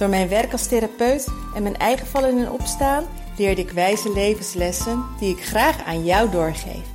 [0.00, 3.04] Door mijn werk als therapeut en mijn eigen vallen en opstaan
[3.36, 6.86] leerde ik wijze levenslessen die ik graag aan jou doorgeef.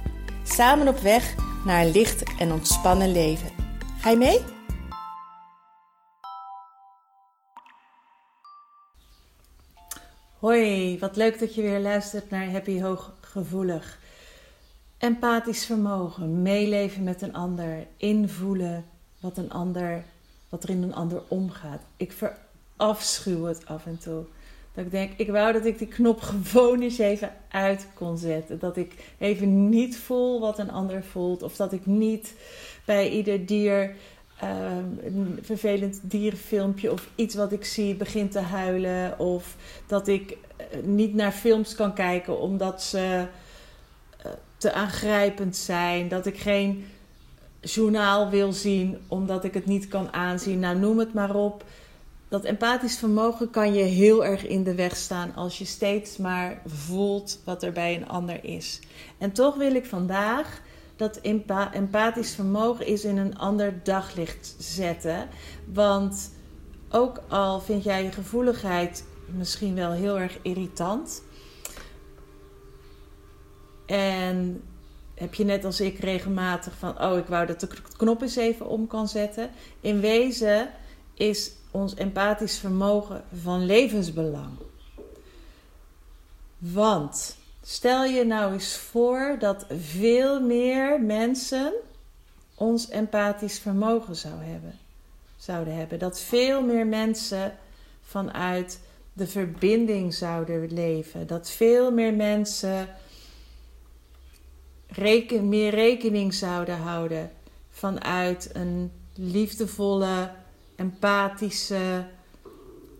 [0.43, 3.49] Samen op weg naar een licht en ontspannen leven.
[3.99, 4.39] Ga je mee?
[10.39, 13.99] Hoi, wat leuk dat je weer luistert naar Happy Hooggevoelig.
[14.97, 18.85] Empathisch vermogen, meeleven met een ander, invoelen
[19.19, 20.03] wat een ander,
[20.49, 21.81] wat er in een ander omgaat.
[21.97, 22.11] Ik
[22.77, 24.23] verafschuw het af en toe.
[24.73, 28.59] Dat ik denk, ik wou dat ik die knop gewoon eens even uit kon zetten.
[28.59, 31.43] Dat ik even niet voel wat een ander voelt.
[31.43, 32.33] Of dat ik niet
[32.85, 33.95] bij ieder dier
[34.39, 39.19] Ehm, een vervelend dierenfilmpje of iets wat ik zie begint te huilen.
[39.19, 39.55] Of
[39.87, 43.27] dat ik eh, niet naar films kan kijken omdat ze
[44.17, 46.07] eh, te aangrijpend zijn.
[46.07, 46.85] Dat ik geen
[47.61, 50.59] journaal wil zien omdat ik het niet kan aanzien.
[50.59, 51.63] Nou, noem het maar op.
[52.35, 56.61] Dat empathisch vermogen kan je heel erg in de weg staan als je steeds maar
[56.65, 58.79] voelt wat er bij een ander is.
[59.17, 60.61] En toch wil ik vandaag
[60.95, 61.19] dat
[61.71, 65.27] empathisch vermogen is in een ander daglicht zetten.
[65.73, 66.31] Want
[66.89, 71.23] ook al vind jij je gevoeligheid misschien wel heel erg irritant.
[73.85, 74.63] En
[75.13, 78.67] heb je net als ik regelmatig van: oh, ik wou dat de knop eens even
[78.67, 79.49] om kan zetten.
[79.79, 80.69] In wezen
[81.15, 84.57] is ons empathisch vermogen van levensbelang.
[86.57, 87.35] Want
[87.67, 91.73] Stel je nou eens voor dat veel meer mensen
[92.55, 94.79] ons empathisch vermogen zou hebben,
[95.37, 95.99] zouden hebben.
[95.99, 97.57] Dat veel meer mensen
[98.01, 98.79] vanuit
[99.13, 101.27] de verbinding zouden leven.
[101.27, 102.87] Dat veel meer mensen
[105.41, 107.31] meer rekening zouden houden
[107.69, 110.31] vanuit een liefdevolle,
[110.75, 112.05] empathische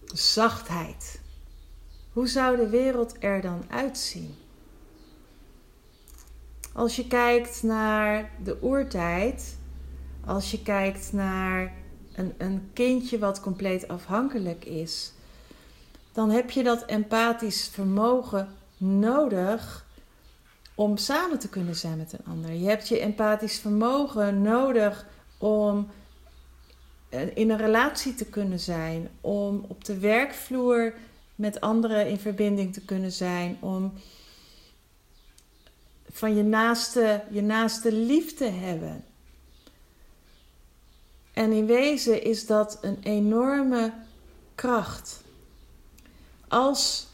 [0.06, 1.20] zachtheid.
[2.14, 4.36] Hoe zou de wereld er dan uitzien?
[6.74, 9.58] Als je kijkt naar de oertijd,
[10.26, 11.74] als je kijkt naar
[12.16, 15.14] een, een kindje wat compleet afhankelijk is,
[16.12, 18.48] dan heb je dat empathisch vermogen
[18.78, 19.86] nodig
[20.76, 22.52] om samen te kunnen zijn met een ander.
[22.52, 25.06] Je hebt je empathisch vermogen nodig
[25.38, 25.90] om
[27.34, 30.94] in een relatie te kunnen zijn, om op de werkvloer
[31.36, 33.94] met anderen in verbinding te kunnen zijn, om
[36.12, 39.04] van je naaste, je naaste liefde hebben.
[41.34, 43.94] En in wezen is dat een enorme
[44.56, 45.22] kracht.
[46.48, 47.08] Als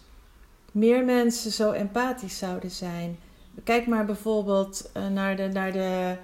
[0.72, 3.20] meer mensen zo empathisch zouden zijn.
[3.64, 6.16] Kijk maar bijvoorbeeld eh, naar de, naar de,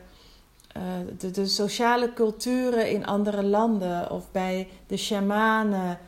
[1.17, 5.99] de, de, sociale culturen in andere landen of bij de shamanen.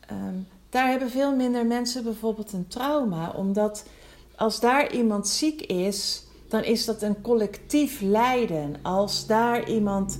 [0.00, 0.34] Ehm,
[0.70, 3.84] daar hebben veel minder mensen bijvoorbeeld een trauma, omdat
[4.36, 8.76] als daar iemand ziek is, dan is dat een collectief lijden.
[8.82, 10.18] Als daar iemand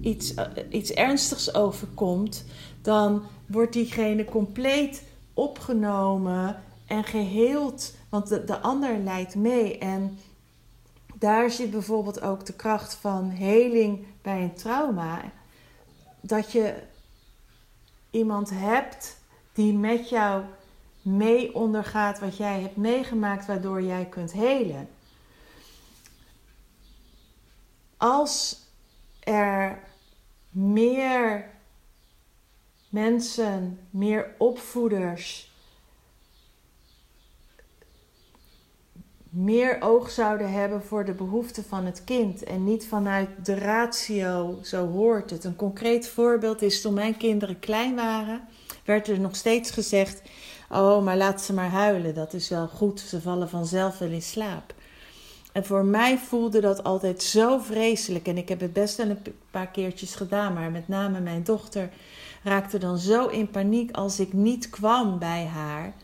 [0.00, 2.44] iets, eh, iets ernstigs overkomt,
[2.82, 5.02] dan wordt diegene compleet
[5.34, 9.78] opgenomen en geheeld, want de, de ander lijdt mee.
[9.78, 10.18] En
[11.18, 15.22] daar zit bijvoorbeeld ook de kracht van heling bij een trauma.
[16.20, 16.82] Dat je
[18.10, 19.16] iemand hebt
[19.52, 20.44] die met jou
[21.02, 24.88] mee ondergaat wat jij hebt meegemaakt, waardoor jij kunt helen.
[27.96, 28.60] Als
[29.20, 29.82] er
[30.50, 31.50] meer
[32.88, 35.50] mensen, meer opvoeders,
[39.36, 44.58] meer oog zouden hebben voor de behoeften van het kind en niet vanuit de ratio,
[44.62, 45.44] zo hoort het.
[45.44, 48.40] Een concreet voorbeeld is toen mijn kinderen klein waren,
[48.84, 50.22] werd er nog steeds gezegd:
[50.70, 54.22] Oh, maar laat ze maar huilen, dat is wel goed, ze vallen vanzelf wel in
[54.22, 54.74] slaap.
[55.52, 58.26] En voor mij voelde dat altijd zo vreselijk.
[58.28, 59.18] En ik heb het best wel een
[59.50, 61.90] paar keertjes gedaan, maar met name mijn dochter
[62.42, 65.94] raakte dan zo in paniek als ik niet kwam bij haar.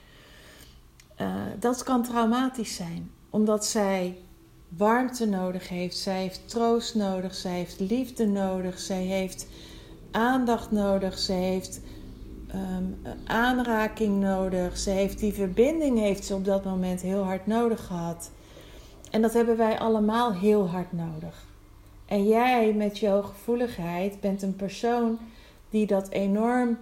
[1.21, 4.17] Uh, dat kan traumatisch zijn, omdat zij
[4.69, 9.47] warmte nodig heeft, zij heeft troost nodig, zij heeft liefde nodig, zij heeft
[10.11, 11.81] aandacht nodig, zij heeft
[12.49, 12.85] ehm,
[13.25, 14.79] aanraking nodig.
[14.79, 18.31] Ze heeft die verbinding heeft ze op dat moment heel hard nodig gehad.
[19.11, 21.45] En dat hebben wij allemaal heel hard nodig.
[22.07, 25.19] En jij met jouw gevoeligheid bent een persoon
[25.71, 26.79] die dat enorm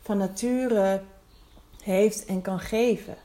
[0.00, 1.02] van nature
[1.82, 3.16] heeft en kan geven.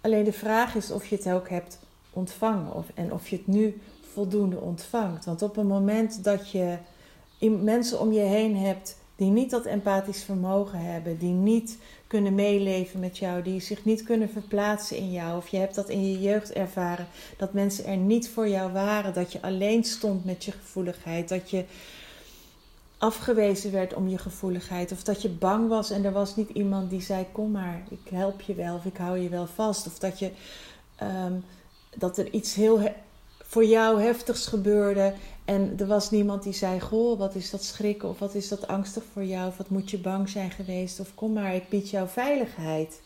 [0.00, 1.78] Alleen de vraag is of je het ook hebt
[2.12, 3.80] ontvangen of, en of je het nu
[4.12, 5.24] voldoende ontvangt.
[5.24, 6.76] Want op het moment dat je
[7.60, 13.00] mensen om je heen hebt die niet dat empathisch vermogen hebben, die niet kunnen meeleven
[13.00, 16.20] met jou, die zich niet kunnen verplaatsen in jou, of je hebt dat in je
[16.20, 17.06] jeugd ervaren,
[17.36, 21.50] dat mensen er niet voor jou waren, dat je alleen stond met je gevoeligheid, dat
[21.50, 21.64] je
[22.98, 26.90] afgewezen werd om je gevoeligheid, of dat je bang was en er was niet iemand
[26.90, 29.98] die zei: Kom maar, ik help je wel, of ik hou je wel vast, of
[29.98, 30.30] dat je.
[30.96, 31.34] Ehm,
[31.96, 32.80] dat er iets heel
[33.52, 35.14] voor jou heftigs gebeurde.
[35.44, 38.08] En er was niemand die zei: Goh, wat is dat schrikken?
[38.08, 39.48] Of wat is dat angstig voor jou?
[39.48, 41.00] Of wat moet je bang zijn geweest?
[41.00, 43.00] Of kom maar, ik bied jou veiligheid.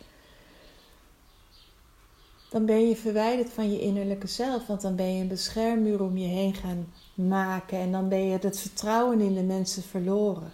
[2.51, 4.67] Dan ben je verwijderd van je innerlijke zelf.
[4.67, 7.79] Want dan ben je een beschermmuur om je heen gaan maken.
[7.79, 10.53] En dan ben je het vertrouwen in de mensen verloren.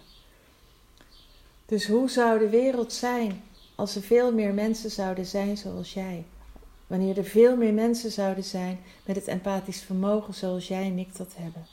[1.65, 3.43] Dus hoe zou de wereld zijn
[3.75, 6.25] als er veel meer mensen zouden zijn zoals jij?
[6.93, 11.17] Wanneer er veel meer mensen zouden zijn met het empathisch vermogen zoals jij en ik
[11.17, 11.65] dat hebben.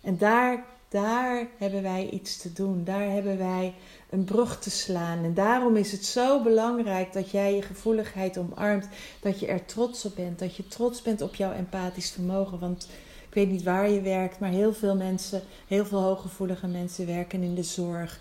[0.00, 2.84] En daar, daar hebben wij iets te doen.
[2.84, 3.74] Daar hebben wij
[4.10, 5.24] een brug te slaan.
[5.24, 8.88] En daarom is het zo belangrijk dat jij je gevoeligheid omarmt.
[9.20, 10.38] Dat je er trots op bent.
[10.38, 12.58] Dat je trots bent op jouw empathisch vermogen.
[12.58, 12.88] Want
[13.28, 17.42] ik weet niet waar je werkt, maar heel veel mensen, heel veel hooggevoelige mensen werken
[17.42, 18.20] in de zorg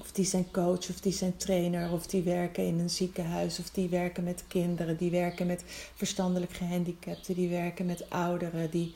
[0.00, 3.70] of die zijn coach, of die zijn trainer, of die werken in een ziekenhuis, of
[3.70, 5.62] die werken met kinderen, die werken met
[5.94, 8.94] verstandelijk gehandicapten, die werken met ouderen, die,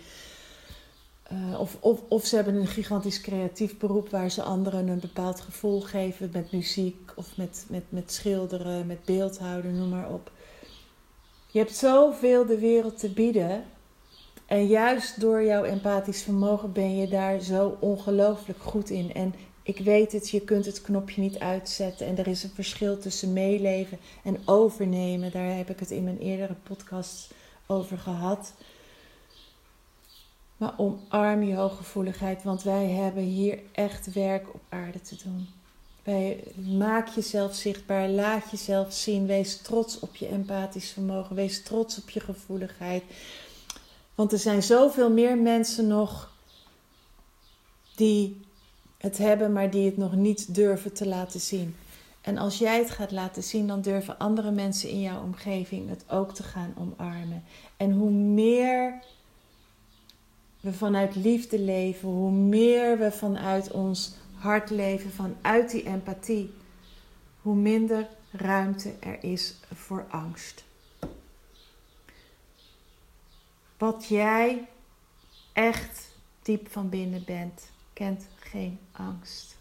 [1.33, 5.41] uh, of, of, of ze hebben een gigantisch creatief beroep waar ze anderen een bepaald
[5.41, 10.31] gevoel geven met muziek of met, met, met schilderen, met beeldhouden, noem maar op.
[11.47, 13.65] Je hebt zoveel de wereld te bieden.
[14.47, 19.15] En juist door jouw empathisch vermogen ben je daar zo ongelooflijk goed in.
[19.15, 22.07] En ik weet het, je kunt het knopje niet uitzetten.
[22.07, 25.31] En er is een verschil tussen meeleven en overnemen.
[25.31, 27.31] Daar heb ik het in mijn eerdere podcast
[27.67, 28.53] over gehad.
[30.57, 35.49] Maar omarm je hooggevoeligheid, want wij hebben hier echt werk op aarde te doen.
[36.03, 36.45] Wij,
[36.79, 39.27] maak jezelf zichtbaar, laat jezelf zien.
[39.27, 41.37] Wees trots op je empathisch vermogen.
[41.37, 43.03] Wees trots op je gevoeligheid.
[44.15, 46.33] Want er zijn zoveel meer mensen nog
[47.95, 48.41] die
[49.03, 51.77] het hebben, maar die het nog niet durven te laten zien.
[52.21, 56.05] En als jij het gaat laten zien, dan durven andere mensen in jouw omgeving het
[56.09, 57.45] ook te gaan omarmen.
[57.77, 59.03] En hoe meer
[60.61, 66.55] we vanuit liefde leven, hoe meer we vanuit ons hart leven, vanuit die empathie,
[67.41, 70.65] hoe minder ruimte er is voor angst.
[73.79, 74.69] Wat jij
[75.53, 79.57] echt diep van binnen bent, kent geen angst.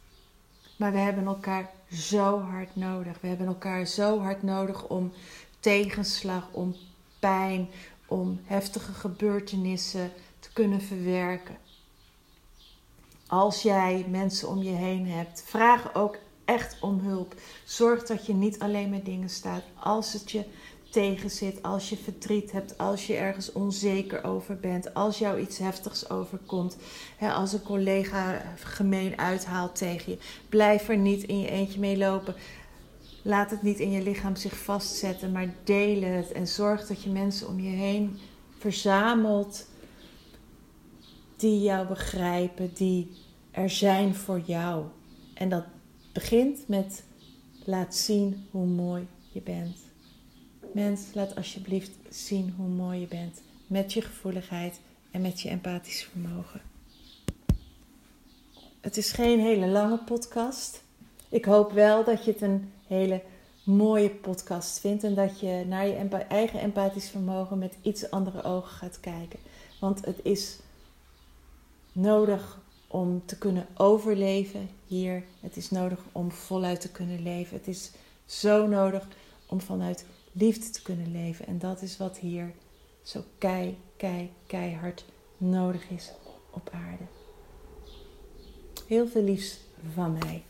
[0.78, 3.18] Maar we hebben elkaar zo hard nodig.
[3.22, 5.14] We hebben elkaar zo hard nodig om
[5.60, 6.76] tegenslag, om
[7.20, 7.70] pijn,
[8.08, 11.58] om heftige gebeurtenissen te kunnen verwerken.
[13.28, 17.36] Als jij mensen om je heen hebt, vraag ook echt om hulp.
[17.66, 19.64] Zorg dat je niet alleen met dingen staat.
[19.80, 20.46] Als het je
[20.92, 26.10] tegenzit, als je verdriet hebt, als je ergens onzeker over bent, als jou iets heftigs
[26.10, 26.78] overkomt,
[27.18, 30.18] hè, als een collega gemeen uithaalt tegen je,
[30.50, 32.36] blijf er niet in je eentje mee lopen.
[33.22, 37.10] Laat het niet in je lichaam zich vastzetten, maar deel het en zorg dat je
[37.10, 38.20] mensen om je heen
[38.58, 39.68] verzamelt
[41.36, 43.12] die jou begrijpen, die
[43.52, 44.86] er zijn voor jou.
[45.34, 45.64] En dat
[46.14, 47.04] begint met
[47.66, 49.91] laat zien hoe mooi je bent.
[50.74, 53.42] Mens, laat alsjeblieft zien hoe mooi je bent.
[53.68, 54.80] Met je gevoeligheid
[55.12, 56.62] en met je empathisch vermogen.
[58.82, 60.84] Het is geen hele lange podcast.
[61.30, 63.22] Ik hoop wel dat je het een hele
[63.64, 65.96] mooie podcast vindt en dat je naar je
[66.28, 69.40] eigen empathisch vermogen met iets andere ogen gaat kijken.
[69.80, 70.60] Want het is
[71.92, 75.24] nodig om te kunnen overleven hier.
[75.40, 77.58] Het is nodig om voluit te kunnen leven.
[77.58, 77.92] Het is
[78.26, 79.08] zo nodig
[79.46, 81.48] om vanuit liefde te kunnen leven.
[81.48, 82.54] En dat is wat hier
[83.04, 85.06] zo kei, kei, keihard
[85.38, 86.12] nodig is
[86.52, 87.04] op aarde.
[88.88, 89.60] Heel veel liefs
[89.94, 90.44] van mij.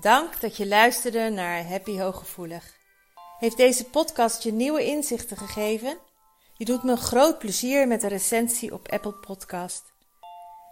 [0.00, 2.78] Dank dat je luisterde naar Happy Hooggevoelig.
[3.38, 5.98] Heeft deze podcast je nieuwe inzichten gegeven?
[6.56, 9.92] Je doet me groot plezier met een recensie op Apple Podcast.